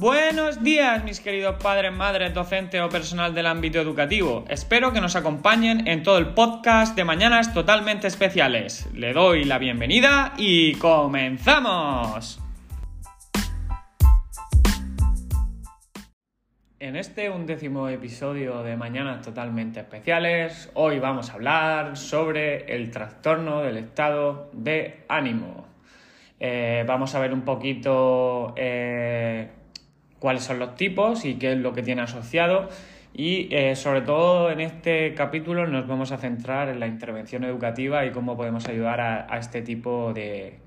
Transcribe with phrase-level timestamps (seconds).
[0.00, 4.44] Buenos días, mis queridos padres, madres, docentes o personal del ámbito educativo.
[4.48, 8.88] Espero que nos acompañen en todo el podcast de Mañanas Totalmente Especiales.
[8.94, 12.40] Le doy la bienvenida y comenzamos.
[16.78, 23.62] En este undécimo episodio de Mañanas Totalmente Especiales, hoy vamos a hablar sobre el trastorno
[23.62, 25.66] del estado de ánimo.
[26.38, 29.57] Eh, vamos a ver un poquito eh,
[30.18, 32.68] cuáles son los tipos y qué es lo que tiene asociado.
[33.14, 38.04] Y eh, sobre todo en este capítulo nos vamos a centrar en la intervención educativa
[38.04, 40.60] y cómo podemos ayudar a, este tipo de,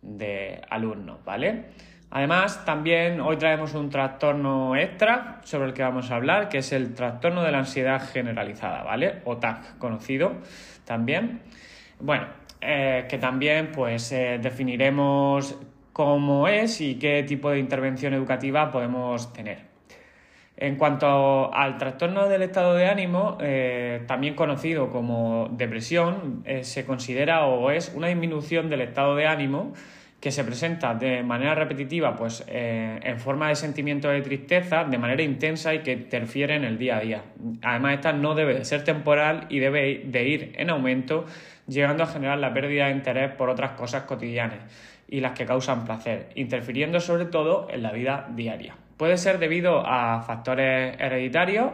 [0.00, 1.64] de alumnos, ¿vale?
[2.12, 6.72] Además, también hoy traemos un trastorno extra sobre el que vamos a hablar, que es
[6.72, 9.20] el trastorno de la ansiedad generalizada, ¿vale?
[9.24, 10.32] O TAC, conocido
[10.84, 11.40] también.
[12.00, 12.26] Bueno,
[12.60, 15.56] eh, que también pues eh, definiremos
[16.00, 19.58] cómo es y qué tipo de intervención educativa podemos tener.
[20.56, 26.86] En cuanto al trastorno del estado de ánimo, eh, también conocido como depresión, eh, se
[26.86, 29.74] considera o es una disminución del estado de ánimo
[30.22, 34.96] que se presenta de manera repetitiva, pues eh, en forma de sentimiento de tristeza, de
[34.96, 37.22] manera intensa y que interfiere en el día a día.
[37.60, 41.26] Además, esta no debe de ser temporal y debe de ir en aumento,
[41.68, 44.60] llegando a generar la pérdida de interés por otras cosas cotidianas
[45.10, 48.76] y las que causan placer, interfiriendo sobre todo en la vida diaria.
[48.96, 51.72] Puede ser debido a factores hereditarios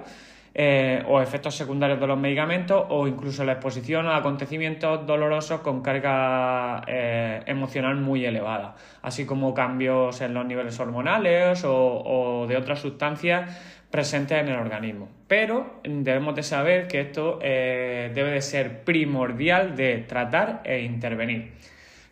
[0.54, 5.82] eh, o efectos secundarios de los medicamentos o incluso la exposición a acontecimientos dolorosos con
[5.82, 12.80] carga eh, emocional muy elevada, así como cambios en los niveles hormonales o, de otras
[12.80, 13.54] sustancias
[13.90, 15.10] presentes en el organismo.
[15.28, 21.52] Pero debemos de saber que esto eh, debe de ser primordial de tratar e intervenir.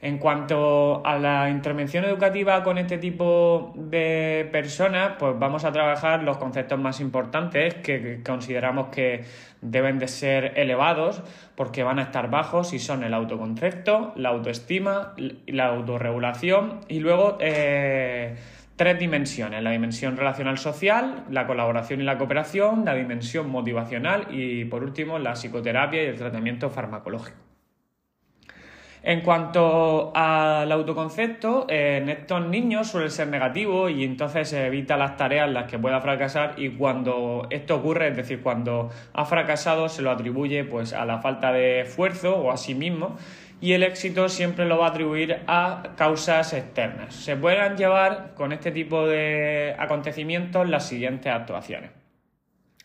[0.05, 6.23] En cuanto a la intervención educativa con este tipo de personas, pues vamos a trabajar
[6.23, 9.25] los conceptos más importantes que consideramos que
[9.63, 11.23] deben de ser elevados
[11.57, 15.15] porque van a estar bajos y son el autoconcepto, la autoestima,
[15.47, 18.37] la autorregulación y luego eh,
[18.77, 24.67] tres dimensiones, la dimensión relacional social, la colaboración y la cooperación, la dimensión motivacional y
[24.67, 27.54] por último la psicoterapia y el tratamiento farmacológico.
[29.07, 35.19] En cuanto al autoconcepto, en estos niños suele ser negativo y entonces se evita las
[35.19, 39.91] tareas en las que pueda fracasar y cuando esto ocurre, es decir, cuando ha fracasado,
[39.91, 43.19] se lo atribuye pues a la falta de esfuerzo o a sí mismo
[43.61, 47.15] y el éxito siempre lo va a atribuir a causas externas.
[47.15, 51.91] Se pueden llevar con este tipo de acontecimientos las siguientes actuaciones.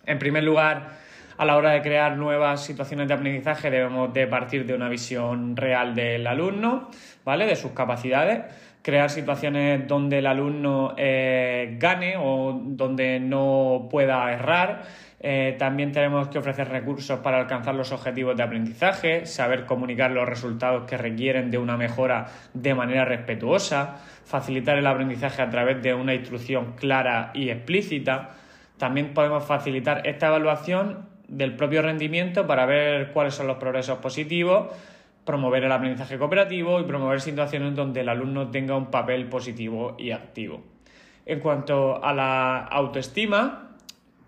[0.06, 0.98] En primer lugar,
[1.40, 5.56] a la hora de crear nuevas situaciones de aprendizaje debemos de partir de una visión
[5.56, 6.90] real del alumno,
[7.24, 7.46] ¿vale?
[7.46, 8.42] De sus capacidades,
[8.82, 14.82] crear situaciones donde el alumno eh, gane o donde no pueda errar.
[15.22, 20.28] Eh, también tenemos que ofrecer recursos para alcanzar los objetivos de aprendizaje, saber comunicar los
[20.28, 23.96] resultados que requieren de una mejora de manera respetuosa,
[24.26, 28.32] facilitar el aprendizaje a través de una instrucción clara y explícita.
[28.78, 34.68] También podemos facilitar esta evaluación del propio rendimiento para ver cuáles son los progresos positivos,
[35.26, 40.12] promover el aprendizaje cooperativo y promover situaciones donde el alumno tenga un papel positivo y
[40.12, 40.64] activo.
[41.26, 43.76] En cuanto a la autoestima,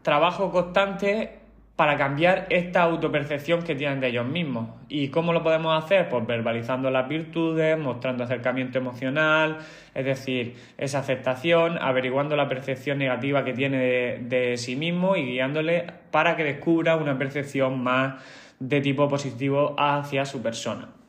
[0.03, 1.41] trabajo constante
[1.81, 4.69] para cambiar esta autopercepción que tienen de ellos mismos.
[4.88, 6.09] ¿Y cómo lo podemos hacer?
[6.09, 9.58] Pues verbalizando las virtudes, mostrando acercamiento emocional,
[9.96, 15.24] es decir, esa aceptación, averiguando la percepción negativa que tiene de, de sí mismo y
[15.25, 18.22] guiándole para que descubra una percepción más
[18.59, 21.00] de tipo positivo hacia su persona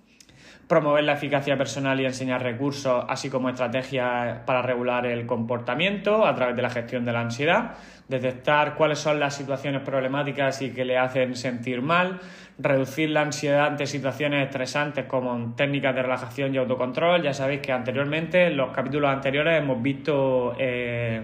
[0.73, 6.35] promover la eficacia personal y enseñar recursos, así como estrategias para regular el comportamiento a
[6.35, 7.73] través de la gestión de la ansiedad,
[8.09, 12.21] detectar cuáles son las situaciones problemáticas y que le hacen sentir mal,
[12.59, 17.23] reducir la ansiedad ante situaciones estresantes como técnicas de relajación y autocontrol.
[17.23, 20.57] Ya sabéis que anteriormente, en los capítulos anteriores, hemos visto...
[20.59, 21.23] Eh,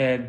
[0.00, 0.20] eh,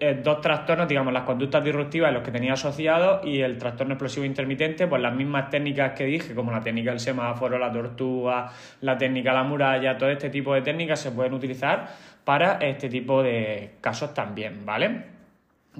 [0.00, 4.24] eh, dos trastornos, digamos, las conductas disruptivas, los que tenía asociados, y el trastorno explosivo
[4.24, 8.50] intermitente, pues las mismas técnicas que dije, como la técnica del semáforo, la tortuga,
[8.80, 11.86] la técnica de la muralla, todo este tipo de técnicas se pueden utilizar
[12.24, 15.02] para este tipo de casos también, ¿vale?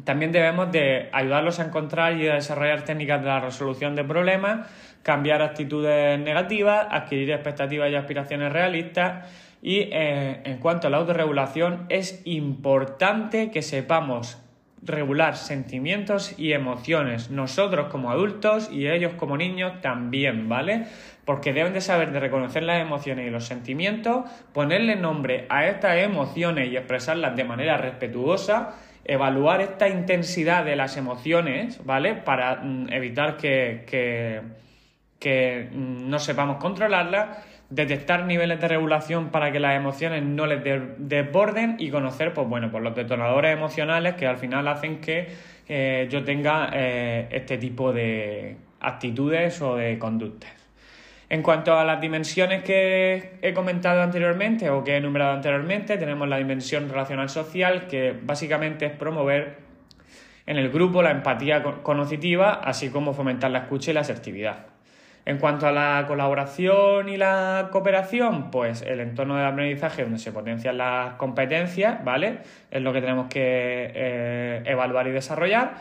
[0.04, 4.68] También debemos de ayudarlos a encontrar y a desarrollar técnicas de la resolución de problemas,
[5.02, 9.24] cambiar actitudes negativas, adquirir expectativas y aspiraciones realistas
[9.62, 14.38] y eh, en cuanto a la autorregulación, es importante que sepamos
[14.82, 20.86] regular sentimientos y emociones, nosotros como adultos y ellos como niños también, ¿vale?
[21.24, 25.98] Porque deben de saber de reconocer las emociones y los sentimientos, ponerle nombre a estas
[25.98, 32.14] emociones y expresarlas de manera respetuosa, evaluar esta intensidad de las emociones, ¿vale?
[32.14, 34.42] Para mm, evitar que, que,
[35.18, 37.38] que mm, no sepamos controlarlas
[37.70, 40.62] detectar niveles de regulación para que las emociones no les
[40.98, 45.28] desborden y conocer, pues bueno, pues los detonadores emocionales que al final hacen que
[45.68, 50.52] eh, yo tenga eh, este tipo de actitudes o de conductas.
[51.30, 56.26] En cuanto a las dimensiones que he comentado anteriormente o que he enumerado anteriormente, tenemos
[56.26, 59.58] la dimensión relacional social, que básicamente es promover
[60.46, 64.77] en el grupo la empatía conocitiva, así como fomentar la escucha y la asertividad.
[65.28, 70.32] En cuanto a la colaboración y la cooperación, pues el entorno de aprendizaje donde se
[70.32, 72.38] potencian las competencias, ¿vale?
[72.70, 75.74] Es lo que tenemos que eh, evaluar y desarrollar.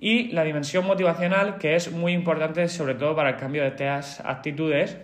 [0.00, 4.18] Y la dimensión motivacional, que es muy importante sobre todo para el cambio de estas
[4.18, 4.98] actitudes.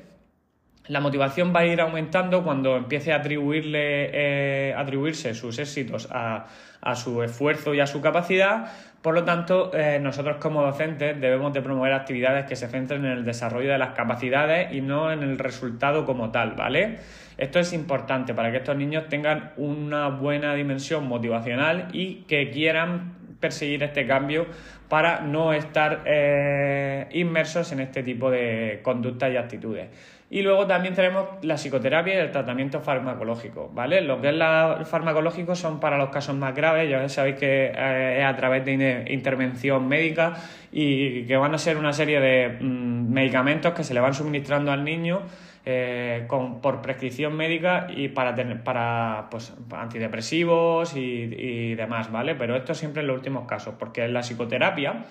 [0.86, 6.46] La motivación va a ir aumentando cuando empiece a atribuirle, eh, atribuirse sus éxitos a,
[6.94, 8.70] su esfuerzo y a su capacidad,
[9.00, 13.12] por lo tanto, eh, nosotros como docentes debemos de promover actividades que se centren en
[13.12, 16.98] el desarrollo de las capacidades y no en el resultado como tal, ¿vale?
[17.38, 23.14] Esto es importante para que estos niños tengan una buena dimensión motivacional y que quieran
[23.40, 24.46] perseguir este cambio
[24.88, 29.88] para no estar eh, inmersos en este tipo de conductas y actitudes.
[30.34, 34.00] Y luego también tenemos la psicoterapia y el tratamiento farmacológico, ¿vale?
[34.00, 37.66] Lo que es la, el farmacológico son para los casos más graves, ya sabéis que
[37.72, 40.34] eh, es a través de intervención médica
[40.72, 44.72] y que van a ser una serie de mm, medicamentos que se le van suministrando
[44.72, 45.22] al niño
[45.64, 52.34] eh, con, por prescripción médica y para tener para pues antidepresivos y, y demás, ¿vale?
[52.34, 55.04] Pero esto siempre en los últimos casos, porque la psicoterapia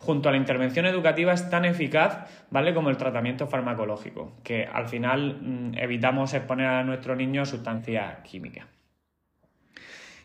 [0.00, 2.72] junto a la intervención educativa es tan eficaz, ¿vale?
[2.72, 8.18] Como el tratamiento farmacológico, que al final mm, evitamos exponer a nuestro niño a sustancias
[8.24, 8.66] químicas.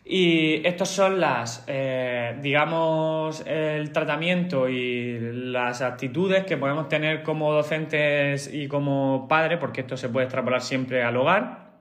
[0.08, 5.18] Y estos son las, eh, digamos, el tratamiento y
[5.50, 10.62] las actitudes que podemos tener como docentes y como padres, porque esto se puede extrapolar
[10.62, 11.72] siempre al hogar,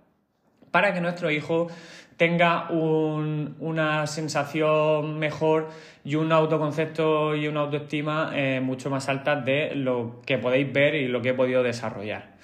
[0.71, 1.67] para que nuestro hijo
[2.17, 5.69] tenga una sensación mejor
[6.03, 10.95] y un autoconcepto y una autoestima eh, mucho más alta de lo que podéis ver
[10.95, 12.35] y lo que he podido desarrollar.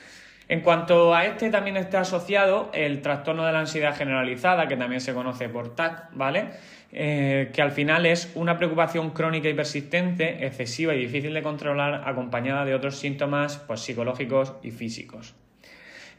[0.49, 4.99] En cuanto a este, también está asociado el trastorno de la ansiedad generalizada, que también
[4.99, 6.49] se conoce por TAC, ¿vale?
[6.91, 12.03] Eh, que al final es una preocupación crónica y persistente, excesiva y difícil de controlar,
[12.05, 15.35] acompañada de otros síntomas pues, psicológicos y físicos.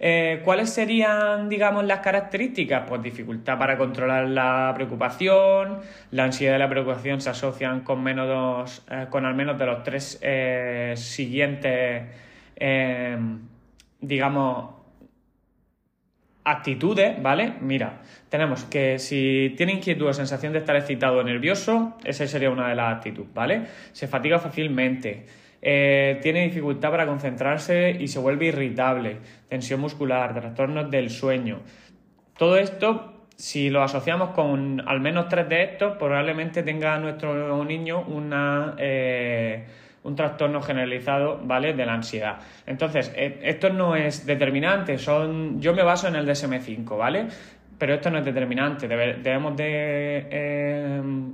[0.04, 2.88] Eh, ¿Cuáles serían, digamos, las características?
[2.88, 5.78] Pues dificultad para controlar la preocupación,
[6.10, 9.84] la ansiedad y la preocupación se asocian con, menos, eh, con al menos de los
[9.84, 12.02] tres eh, siguientes,
[14.00, 14.75] digamos,
[16.43, 17.54] actitudes, ¿vale?
[17.60, 22.50] Mira, tenemos que si tiene inquietud o sensación de estar excitado o nervioso, esa sería
[22.50, 23.66] una de las actitudes, ¿vale?
[23.93, 25.26] Se fatiga fácilmente,
[25.64, 29.19] eh, tiene dificultad para concentrarse y se vuelve irritable,
[29.49, 31.61] tensión muscular, trastornos del sueño.
[32.37, 38.00] Todo esto, si lo asociamos con al menos tres de estos, probablemente tenga nuestro niño
[38.09, 39.64] una, eh,
[40.03, 41.75] un trastorno generalizado, ¿vale?
[41.75, 42.41] De la ansiedad.
[42.67, 47.28] Entonces, eh, esto no es determinante, son, yo me baso en el DSM-5, ¿vale?
[47.78, 51.33] Pero esto no es determinante, debemos de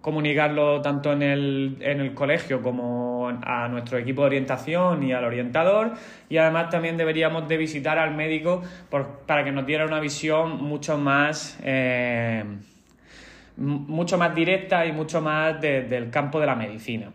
[0.00, 3.09] comunicarlo tanto en el, en el colegio como
[3.42, 5.92] a nuestro equipo de orientación y al orientador
[6.28, 8.62] y además también deberíamos de visitar al médico
[9.26, 12.44] para que nos diera una visión mucho más eh,
[13.56, 17.12] mucho más directa y mucho más del campo de la medicina.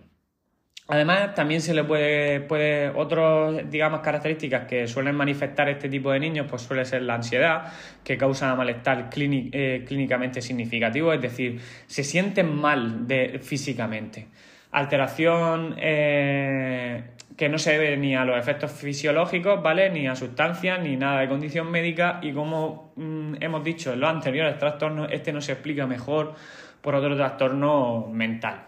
[0.88, 6.20] Además, también se le puede, puede otras, digamos, características que suelen manifestar este tipo de
[6.20, 12.04] niños, pues suele ser la ansiedad, que causa malestar eh, clínicamente significativo, es decir, se
[12.04, 13.08] sienten mal
[13.42, 14.28] físicamente.
[14.76, 17.04] Alteración eh,
[17.38, 19.90] que no se debe ni a los efectos fisiológicos, ¿vale?
[19.90, 24.10] Ni a sustancias, ni nada de condición médica, y como mm, hemos dicho en los
[24.10, 26.34] anteriores trastornos, este no se explica mejor
[26.82, 28.64] por otro trastorno mental.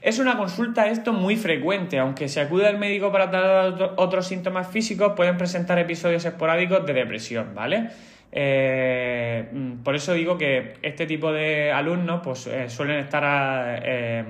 [0.00, 4.68] Es una consulta esto muy frecuente, aunque se acude al médico para tratar otros síntomas
[4.68, 7.88] físicos, pueden presentar episodios esporádicos de depresión, ¿vale?
[8.32, 14.24] Eh, mm, por eso digo que este tipo de alumnos pues, eh, suelen estar, eh,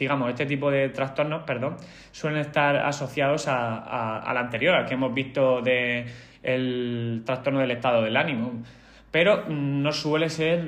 [0.00, 1.76] digamos, este tipo de trastornos, perdón,
[2.10, 8.16] suelen estar asociados a, al anterior, al que hemos visto del trastorno del estado del
[8.16, 8.62] ánimo.
[9.10, 10.64] pero no suele ser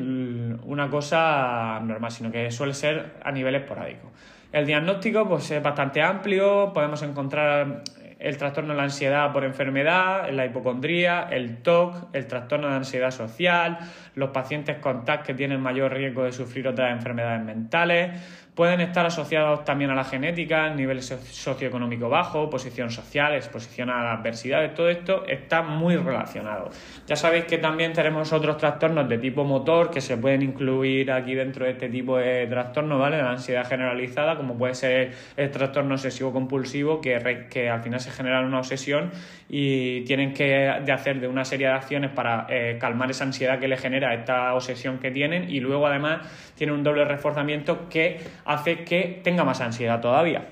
[0.64, 4.10] una cosa normal, sino que suele ser a nivel esporádico.
[4.52, 7.82] El diagnóstico pues, es bastante amplio, podemos encontrar
[8.22, 13.10] el trastorno de la ansiedad por enfermedad, la hipocondría, el TOC, el trastorno de ansiedad
[13.10, 13.78] social,
[14.14, 18.10] los pacientes con TAC que tienen mayor riesgo de sufrir otras enfermedades mentales,
[18.54, 24.74] pueden estar asociados también a la genética, nivel socioeconómico bajo, posición social, exposición a adversidades,
[24.74, 26.70] todo esto está muy relacionado.
[27.06, 31.34] Ya sabéis que también tenemos otros trastornos de tipo motor que se pueden incluir aquí
[31.34, 33.18] dentro de este tipo de trastorno, ¿vale?
[33.18, 38.10] La ansiedad generalizada, como puede ser el trastorno obsesivo compulsivo, que, que al final se
[38.12, 39.10] genera una obsesión
[39.48, 43.68] y tienen que hacer de una serie de acciones para eh, calmar esa ansiedad que
[43.68, 46.20] le genera esta obsesión que tienen y luego además
[46.54, 50.51] tiene un doble reforzamiento que hace que tenga más ansiedad todavía.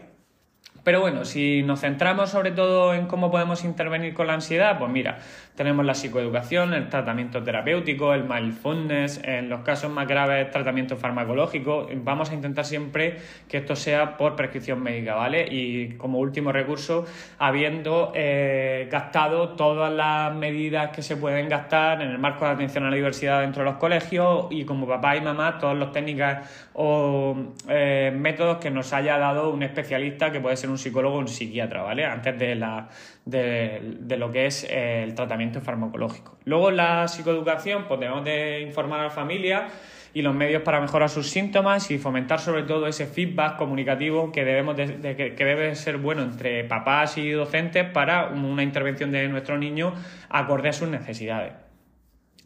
[0.90, 4.90] Pero bueno, si nos centramos sobre todo en cómo podemos intervenir con la ansiedad, pues
[4.90, 5.20] mira,
[5.54, 11.86] tenemos la psicoeducación, el tratamiento terapéutico, el mindfulness, en los casos más graves, tratamiento farmacológico.
[11.96, 15.46] Vamos a intentar siempre que esto sea por prescripción médica, ¿vale?
[15.48, 17.04] Y como último recurso,
[17.38, 22.84] habiendo eh, gastado todas las medidas que se pueden gastar en el marco de atención
[22.84, 26.68] a la diversidad dentro de los colegios y como papá y mamá, todas las técnicas
[26.72, 27.36] o
[27.68, 31.28] eh, métodos que nos haya dado un especialista, que puede ser un psicólogo o un
[31.28, 32.04] psiquiatra, ¿vale?
[32.04, 32.88] Antes de, la,
[33.24, 36.38] de, lo que es eh, el tratamiento farmacológico.
[36.44, 39.68] Luego la psicoeducación pues debemos de informar a la familia
[40.12, 44.44] y los medios para mejorar sus síntomas y fomentar sobre todo ese feedback comunicativo que,
[44.44, 49.56] debemos de, que, debe ser bueno entre papás y docentes para una intervención de nuestro
[49.56, 49.94] niño
[50.28, 51.52] acorde a sus necesidades.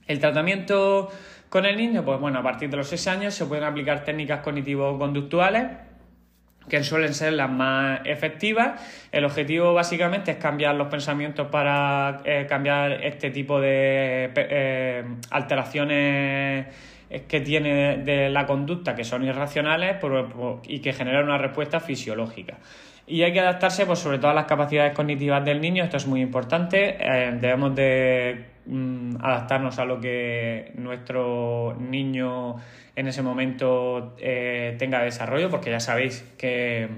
[0.07, 1.11] El tratamiento
[1.49, 4.41] con el niño, pues bueno, a partir de los 6 años se pueden aplicar técnicas
[4.41, 5.94] cognitivo-conductuales
[6.69, 8.81] que suelen ser las más efectivas.
[9.13, 16.67] El objetivo básicamente es cambiar los pensamientos para eh, cambiar este tipo de eh, alteraciones
[17.29, 19.99] que tiene de la conducta que son irracionales
[20.65, 22.59] y que generan una respuesta fisiológica.
[23.07, 26.07] Y hay que adaptarse pues, sobre todo a las capacidades cognitivas del niño, esto es
[26.07, 26.97] muy importante.
[26.99, 32.57] Eh, debemos de mm, adaptarnos a lo que nuestro niño
[32.97, 36.89] en ese momento eh, tenga desarrollo, porque ya sabéis que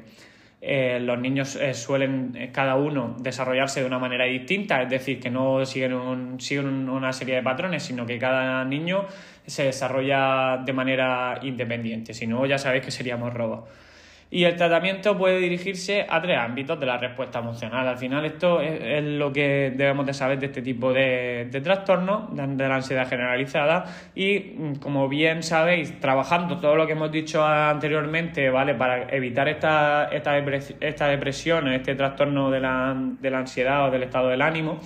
[0.61, 5.65] eh, los niños suelen cada uno desarrollarse de una manera distinta, es decir, que no
[5.65, 9.07] siguen, siguen una serie de patrones, sino que cada niño
[9.47, 13.86] se desarrolla de manera independiente, si no ya sabéis que seríamos robots.
[14.29, 17.87] Y el tratamiento puede dirigirse a tres ámbitos de la respuesta emocional.
[17.87, 22.35] Al final esto es, lo que debemos de saber de este tipo de, de trastornos,
[22.35, 23.85] de, la ansiedad generalizada.
[24.17, 28.75] Y mm, como bien sabéis, trabajando todo lo que hemos dicho anteriormente, ¿vale?
[28.75, 34.03] Para evitar esta, esta, esta depresión, este trastorno de la, de la ansiedad o del
[34.03, 34.81] estado del ánimo,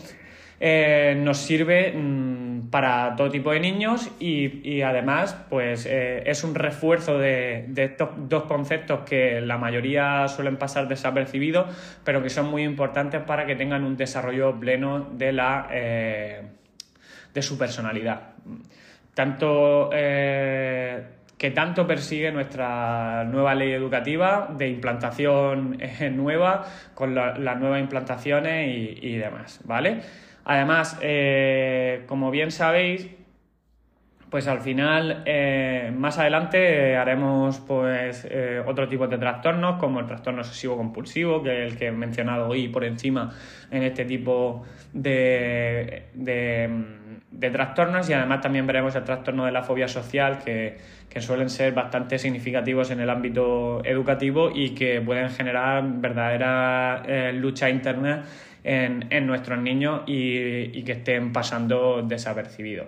[0.63, 6.55] eh, nos sirve mm, para todo tipo de niños y, además pues eh, es un
[6.55, 11.75] refuerzo de, estos dos conceptos que la mayoría suelen pasar desapercibidos
[12.05, 16.43] pero que son muy importantes para que tengan un desarrollo pleno de, la, eh,
[17.33, 18.35] de su personalidad.
[19.15, 25.79] Tanto que tanto persigue nuestra nueva ley educativa de implantación
[26.13, 30.03] nueva con las nuevas implantaciones y, y demás, ¿vale?
[30.45, 33.09] Además, eh, como bien sabéis,
[34.31, 40.07] pues al final, eh, más adelante haremos pues eh, otro tipo de trastornos, como el
[40.07, 43.33] trastorno obsesivo compulsivo, que es el que he mencionado hoy por encima
[43.73, 49.89] en este tipo de, de, trastornos, y además también veremos el trastorno de la fobia
[49.89, 50.77] social, que,
[51.09, 57.71] que, suelen ser bastante significativos en el ámbito educativo y que pueden generar verdaderas luchas
[57.71, 62.87] internas en, en nuestros niños y, que estén pasando desapercibidos.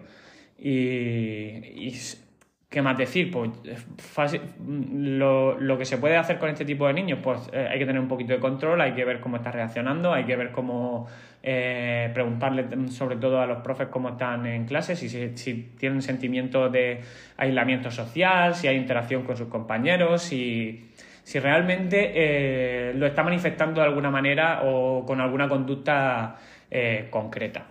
[0.58, 1.92] Y,
[2.68, 3.30] ¿Qué más decir?
[3.30, 3.50] Pues
[4.66, 7.84] lo, lo, que se puede hacer con este tipo de niños, pues eh, hay que
[7.84, 11.06] tener un poquito de control, hay que ver cómo está reaccionando, hay que ver cómo
[11.42, 16.70] eh, preguntarle sobre todo a los profes cómo están en clase, si, si, tienen sentimiento
[16.70, 17.02] de
[17.36, 23.80] aislamiento social, si hay interacción con sus compañeros, si si realmente eh, lo está manifestando
[23.80, 26.36] de alguna manera o con alguna conducta
[26.70, 27.66] eh, concreta.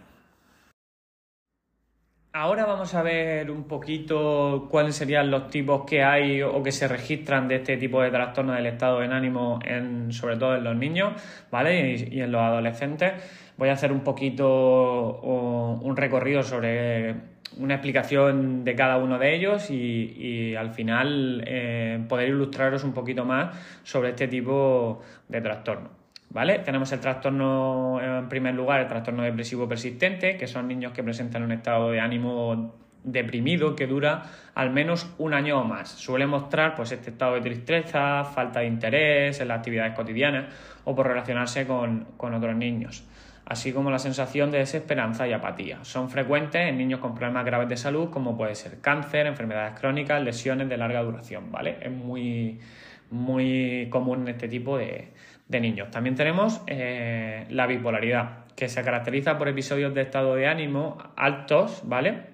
[2.33, 6.87] Ahora vamos a ver un poquito cuáles serían los tipos que hay o que se
[6.87, 10.77] registran de este tipo de trastorno del estado de ánimo, en, sobre todo en los
[10.77, 11.13] niños
[11.51, 11.95] ¿vale?
[12.09, 13.13] y, en los adolescentes.
[13.57, 19.69] Voy a hacer un poquito un recorrido sobre una explicación de cada uno de ellos
[19.69, 25.89] y, al final eh, poder ilustraros un poquito más sobre este tipo de trastorno.
[26.29, 26.59] ¿Vale?
[26.59, 31.43] Tenemos el trastorno, en primer lugar, el trastorno depresivo persistente, que son niños que presentan
[31.43, 34.23] un estado de ánimo deprimido que dura
[34.55, 35.89] al menos un año o más.
[35.89, 40.45] Suele mostrar pues, este estado de tristeza, falta de interés en las actividades cotidianas
[40.85, 43.03] o por relacionarse con, con otros niños
[43.51, 45.83] así como la sensación de desesperanza y apatía.
[45.83, 50.23] Son frecuentes en niños con problemas graves de salud, como puede ser cáncer, enfermedades crónicas,
[50.23, 51.75] lesiones de larga duración, ¿vale?
[51.81, 52.61] Es muy,
[53.09, 55.09] muy común en este tipo de,
[55.49, 55.91] niños.
[55.91, 61.81] También tenemos eh, la bipolaridad, que se caracteriza por episodios de estado de ánimo altos,
[61.83, 62.30] ¿vale?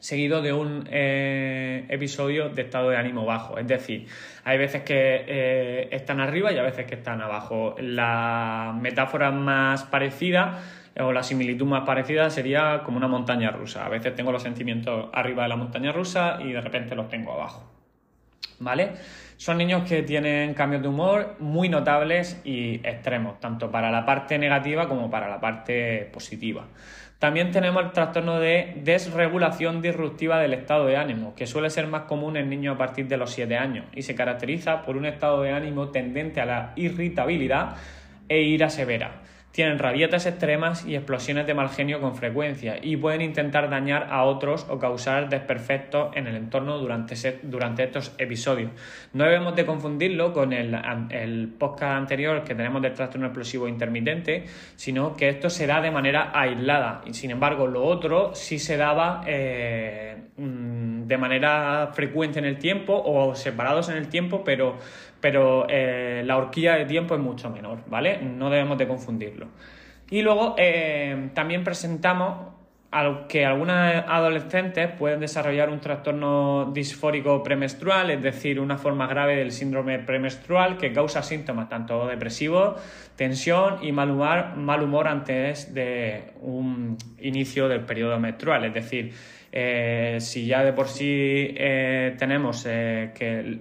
[0.00, 3.58] Seguido de un eh, episodio de estado de ánimo bajo.
[3.58, 4.06] Es decir,
[4.44, 7.76] hay veces que eh, están arriba y a veces que están abajo.
[7.78, 10.60] La metáfora más parecida
[10.98, 13.86] o la similitud más parecida sería como una montaña rusa.
[13.86, 17.32] A veces tengo los sentimientos arriba de la montaña rusa y de repente los tengo
[17.32, 17.70] abajo.
[18.58, 18.92] ¿Vale?
[19.36, 24.36] Son niños que tienen cambios de humor muy notables y extremos, tanto para la parte
[24.36, 26.66] negativa como para la parte positiva.
[27.20, 32.04] También tenemos el trastorno de desregulación disruptiva del estado de ánimo, que suele ser más
[32.04, 35.42] común en niños a partir de los 7 años y se caracteriza por un estado
[35.42, 37.76] de ánimo tendente a la irritabilidad
[38.26, 39.20] e ira severa.
[39.52, 44.22] Tienen rabietas extremas y explosiones de mal genio con frecuencia y pueden intentar dañar a
[44.22, 48.70] otros o causar desperfectos en el entorno durante, durante estos episodios.
[49.12, 50.78] No debemos de confundirlo con el,
[51.10, 54.44] el, podcast anterior que tenemos del trastorno explosivo intermitente,
[54.76, 58.76] sino que esto se da de manera aislada y sin embargo lo otro sí se
[58.76, 64.78] daba eh, mm, de manera frecuente en el tiempo o separados en el tiempo, pero
[65.20, 68.20] pero eh, la horquilla de tiempo es mucho menor, ¿vale?
[68.22, 69.48] No debemos de confundirlo.
[70.10, 72.50] Y luego eh, también presentamos
[73.28, 79.52] que algunos adolescentes pueden desarrollar un trastorno disfórico premenstrual, es decir, una forma grave del
[79.52, 82.80] síndrome premenstrual que causa síntomas tanto depresivos,
[83.14, 88.64] tensión y mal humor, mal humor antes de un inicio del periodo menstrual.
[88.64, 89.12] Es decir,
[89.52, 93.58] eh, si ya de por sí eh, tenemos eh, que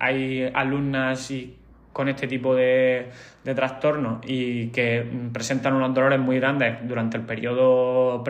[0.00, 1.54] hay alumnas y
[1.92, 3.08] con este tipo de,
[3.44, 8.22] de trastornos y que presentan unos dolores muy grandes durante el periodo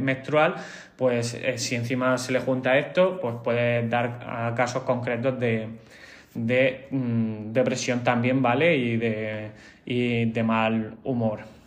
[0.00, 0.56] menstrual,
[0.96, 5.68] pues si encima se le junta esto, pues puede dar casos concretos de,
[6.34, 8.76] de mm, depresión también, ¿vale?
[8.76, 9.50] Y de,
[9.84, 11.59] y de mal humor.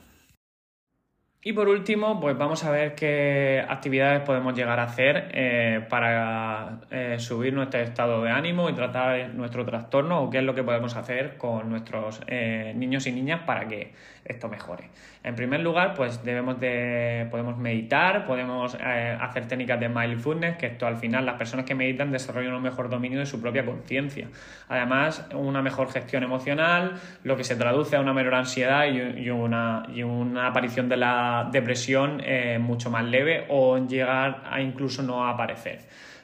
[1.46, 6.80] Y por último, pues vamos a ver qué actividades podemos llegar a hacer eh, para
[6.90, 10.64] eh, subir nuestro estado de ánimo y tratar nuestro trastorno o qué es lo que
[10.64, 13.92] podemos hacer con nuestros eh, niños y niñas para que
[14.24, 14.86] esto mejore.
[15.22, 20.88] En primer lugar, pues debemos de, podemos meditar, podemos hacer técnicas de mindfulness, que esto
[20.88, 24.28] al final las personas que meditan desarrollan un mejor dominio de su propia conciencia.
[24.70, 29.84] Además, una mejor gestión emocional, lo que se traduce a una menor ansiedad y, una,
[29.94, 35.28] y una aparición de la depresión eh, mucho más leve o llegar a incluso no
[35.28, 35.80] aparecer.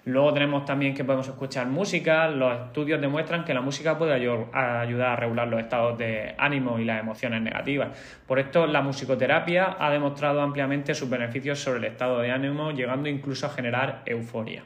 [0.06, 2.28] Luego tenemos también que podemos escuchar música.
[2.30, 6.86] Los estudios demuestran que la música puede ayudar a regular los estados de ánimo y
[6.86, 7.90] las emociones negativas.
[8.26, 13.10] Por esto, la musicoterapia ha demostrado ampliamente sus beneficios sobre el estado de ánimo, llegando
[13.10, 14.64] incluso a generar euforia.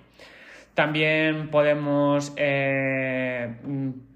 [0.74, 3.54] También podemos eh,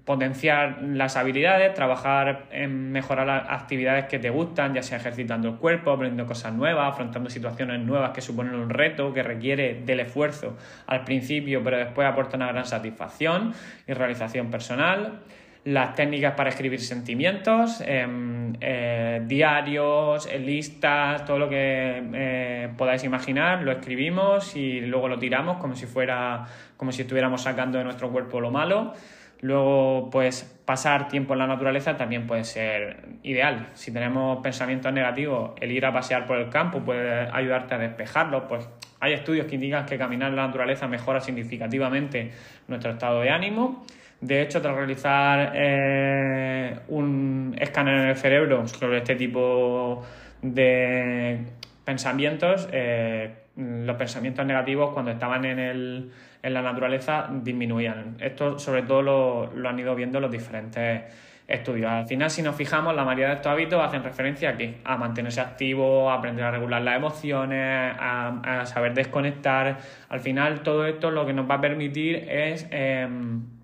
[0.04, 5.56] potenciar las habilidades, trabajar en mejorar las actividades que te gustan, ya sea ejercitando el
[5.56, 10.56] cuerpo, aprendiendo cosas nuevas, afrontando situaciones nuevas que suponen un reto, que requiere del esfuerzo
[10.86, 13.52] al principio, pero después aporta una gran satisfacción
[13.86, 15.20] y realización personal
[15.64, 23.04] las técnicas para escribir sentimientos, em, eh, diarios, eh, listas, todo lo que eh, podáis
[23.04, 27.84] imaginar, lo escribimos y luego lo tiramos como si fuera, como si estuviéramos sacando de
[27.84, 28.92] nuestro cuerpo lo malo.
[29.40, 33.68] Luego, pues pasar tiempo en la naturaleza también puede ser ideal.
[33.74, 38.48] Si tenemos pensamientos negativos, el ir a pasear por el campo puede ayudarte a despejarlo.
[38.48, 38.68] Pues
[38.98, 42.32] hay estudios que indican que caminar en la naturaleza mejora significativamente
[42.66, 43.84] nuestro estado de ánimo.
[44.20, 50.04] De hecho, tras realizar eh, un escáner en el cerebro sobre este tipo
[50.42, 51.38] de
[51.84, 58.16] pensamientos, eh, los pensamientos negativos cuando estaban en, el, en la naturaleza disminuían.
[58.18, 61.02] Esto sobre todo lo, lo, han ido viendo los diferentes
[61.46, 61.90] estudios.
[61.90, 65.40] Al final, si nos fijamos, la mayoría de estos hábitos hacen referencia aquí, a mantenerse
[65.40, 69.78] activo, a aprender a regular las emociones, a, saber desconectar.
[70.08, 72.66] Al final, todo esto lo que nos va a permitir es...
[72.72, 73.57] Em,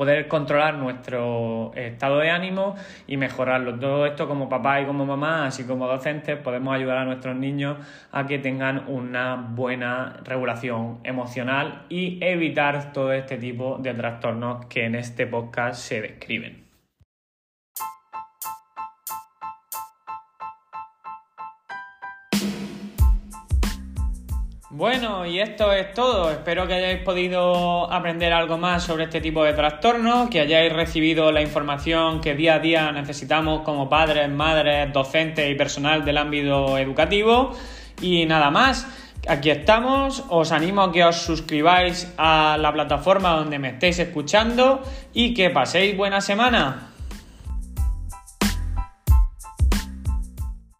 [0.00, 2.74] poder controlar nuestro estado de ánimo
[3.06, 3.78] y mejorarlo.
[3.78, 7.76] Todo esto como papá y como mamá, así como docentes, podemos ayudar a nuestros niños
[8.10, 14.86] a que tengan una buena regulación emocional y evitar todo este tipo de trastornos que
[14.86, 16.69] en este podcast se describen.
[24.80, 26.30] Bueno, y esto es todo.
[26.30, 31.30] Espero que hayáis podido aprender algo más sobre este tipo de trastornos, que hayáis recibido
[31.32, 36.78] la información que día a día necesitamos como padres, madres, docentes y personal del ámbito
[36.78, 37.54] educativo.
[38.00, 38.86] Y nada más,
[39.28, 40.24] aquí estamos.
[40.30, 44.80] Os animo a que os suscribáis a la plataforma donde me estéis escuchando
[45.12, 46.89] y que paséis buena semana.